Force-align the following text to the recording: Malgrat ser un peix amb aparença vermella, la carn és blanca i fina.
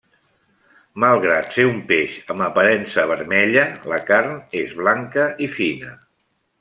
Malgrat 1.03 1.51
ser 1.57 1.65
un 1.71 1.77
peix 1.91 2.15
amb 2.35 2.45
aparença 2.45 3.05
vermella, 3.11 3.67
la 3.93 4.01
carn 4.09 4.35
és 4.63 4.75
blanca 4.81 5.27
i 5.47 5.51
fina. 5.59 5.93